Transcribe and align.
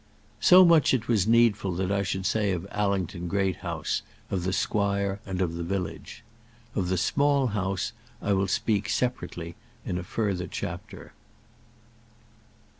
So 0.39 0.65
much 0.65 0.95
it 0.95 1.07
was 1.07 1.27
needful 1.27 1.73
that 1.73 1.91
I 1.91 2.01
should 2.01 2.25
say 2.25 2.53
of 2.53 2.65
Allington 2.71 3.27
Great 3.27 3.57
House, 3.57 4.01
of 4.31 4.43
the 4.45 4.51
Squire, 4.51 5.19
and 5.27 5.43
of 5.43 5.53
the 5.53 5.63
village. 5.63 6.23
Of 6.73 6.89
the 6.89 6.97
Small 6.97 7.49
House, 7.53 7.93
I 8.19 8.33
will 8.33 8.47
speak 8.47 8.89
separately 8.89 9.55
in 9.85 9.99
a 9.99 10.03
further 10.03 10.47
chapter. 10.47 11.13